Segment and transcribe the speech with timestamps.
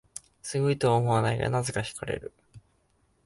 [0.41, 2.33] すごいとは思わないが、なぜか惹かれる